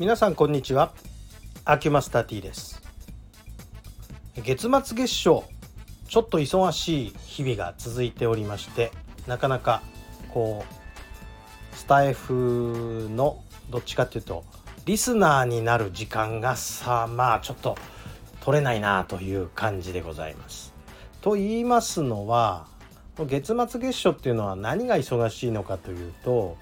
[0.00, 0.94] 皆さんこんにちは
[1.66, 2.80] アキュマスター T です
[4.34, 8.92] 月末月初ちょっと忙しい日々が続いておりまして
[9.26, 9.82] なかなか
[10.30, 14.42] こうスタイフのどっちかっていうと
[14.86, 17.76] リスナーになる時間がさあまあちょっと
[18.40, 20.72] 取れないなという感じでございます。
[21.20, 22.68] と言いますのは
[23.18, 26.56] 月末月初っていうのは何が忙しいのかというと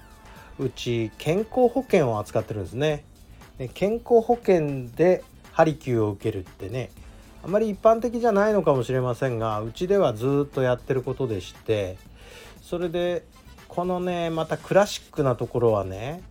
[0.58, 3.04] うち健康保険を扱ってるんですね。
[3.58, 5.22] で健康保険で
[5.52, 6.90] ハリキューを受けるってね
[7.42, 11.98] あまり一般的じゃないのかもしれませんがうちではずっとやってることでして
[12.62, 13.24] それで
[13.66, 16.22] このねまたクラシックなところはね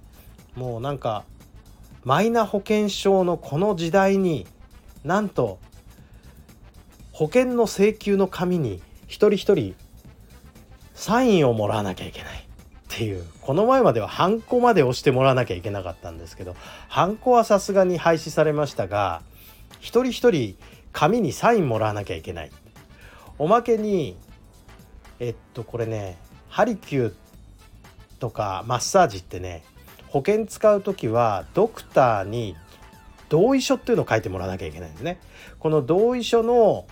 [0.55, 1.23] もうなんか
[2.03, 4.47] マイナ保険証のこの時代に
[5.03, 5.59] なんと
[7.11, 9.75] 保険の請求の紙に一人一人
[10.93, 12.46] サインをもらわなきゃいけない。
[12.97, 16.55] っていうこの前まではハンコまで押してもらわなきゃいけなかったんですけど
[16.87, 19.21] ハンコはさすがに廃止されましたが
[19.79, 20.57] 一人一人
[20.93, 22.51] 紙にサインもらわなきゃいけない
[23.37, 24.17] おまけに
[25.19, 26.17] えっとこれね
[26.49, 27.13] ハリキュー
[28.17, 29.63] とかマッサージってね
[30.07, 32.55] 保険使う時はドクターに
[33.29, 35.19] 同意書っていうのを書いてもらわなきゃいけないんですね。
[35.59, 36.87] この同意書の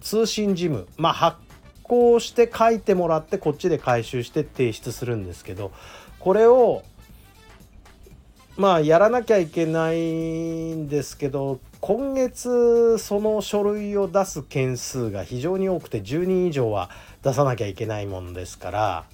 [0.00, 1.36] 通信事務まあ発
[1.84, 5.70] 行して書いてもらってこっちで回収して提出するんですけど
[6.18, 6.82] これを
[8.56, 16.88] まあやらなきゃいけないんですけど今月その書類を出す件数が非常に多くて10人以上は
[17.22, 19.04] 出さなきゃいけないもんですから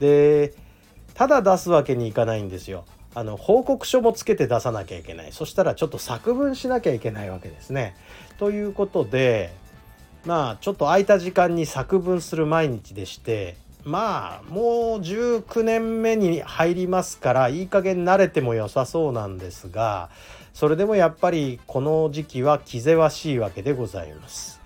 [0.00, 0.52] で
[1.14, 2.84] ただ出すわけにいかないんですよ。
[3.16, 7.94] あの報告書もつけて出さなきゃいけないそしたらちょっと作文しなきゃいけないわけですね。
[8.38, 9.52] ということで
[10.24, 14.64] まあちょっと空いた時間に作文する毎日でしてまあもう
[15.00, 20.08] 19年目に入りますからいい加減慣れても良さそうなんですが
[20.54, 24.60] それでもやっぱりこの時期は気ぜわしいわけでございます。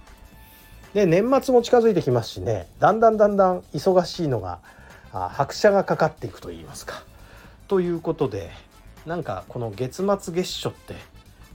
[0.94, 4.58] で年末も近づいてきますしねだんだんだんだん忙しいのが
[5.10, 7.02] 拍車がかかっていくと言いますか。
[7.66, 8.50] ということで
[9.06, 10.94] なんかこの月末月初って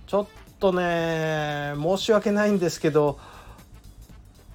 [0.08, 0.28] ちょっ
[0.59, 3.18] とね申し訳ないんですけど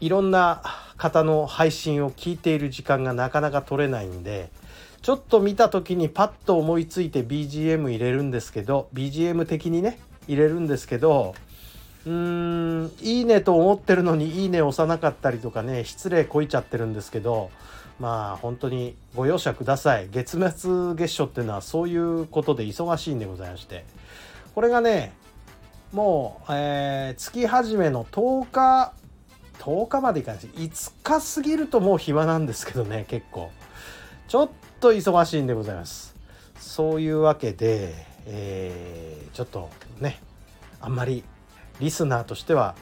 [0.00, 0.62] いろんな
[0.96, 4.50] 方の配信を聞いている時間がなかなか取れないんで
[5.02, 11.34] ちょっと見た時にパッと思いついて BGM 入れるんですけど BGM 的にね入れるんですけど
[12.06, 17.50] うーんいいねと思ってるのにいいね押さなかったりとかね失礼こいちゃってるんですけど
[17.98, 20.08] まあ本当にご容赦ください。
[20.10, 23.84] 月末月初っていうのはそういうことで忙しいんでございまして。
[24.54, 25.12] これがね
[25.92, 28.92] もう、えー、月始めの10日
[29.58, 33.50] 10日までいかないです5日過ぎるともう暇なんですけどね結構。
[34.28, 36.14] ちょっと忙しいんでございます。
[36.58, 37.94] そういうわけで、
[38.26, 39.70] えー、ちょっと
[40.00, 40.20] ね
[40.80, 41.24] あんまり
[41.80, 42.74] リスナーとしては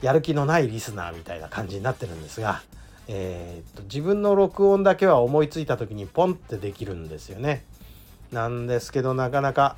[0.00, 2.62] やる気のないリスナーみたいな感じになってるんですが、
[3.06, 7.64] えー、と自分の録音だけは思いついた時にポンってできるんですよね。
[8.32, 9.76] なんですけどなかなか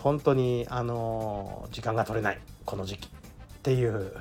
[0.00, 3.21] 本当にあの時間が取れないこの時期。
[3.62, 4.12] っていう。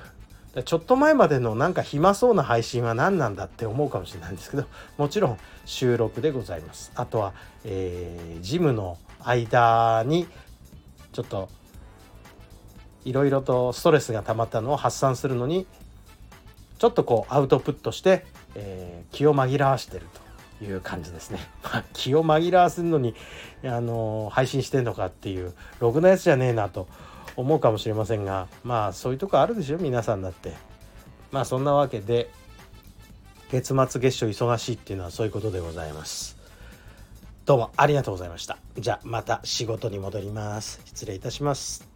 [0.66, 4.66] ちょっと前までのなんか暇そうな配信は何なんだって思うかもしれないんですけど
[4.98, 6.92] もちろん収録でございます。
[6.96, 10.28] あとは、えー、ジムの間に
[11.14, 11.48] ちょっと
[13.06, 15.68] いろいろとストレスが溜まったのを発散するのに
[16.80, 18.26] ちょっとこうアウトプットして、
[18.56, 20.31] えー、気を紛らわしてると。
[20.66, 21.40] いう感じですね。
[21.94, 23.16] 気を紛らわせるのに、
[23.64, 26.88] あの、配信してんのかっていうろくなやつじゃねえなと
[27.36, 30.54] 思うかもしれませんがまあそういうとこあるでしょ皆さんだって。
[31.32, 32.30] まあそんなわけで
[33.50, 36.38] 月末月初忙しいっていうのはそういうことでございます。
[37.46, 38.58] どうもありがとうございました。
[38.78, 40.82] じゃあまた仕事に戻ります。
[40.86, 41.91] 失礼いたします。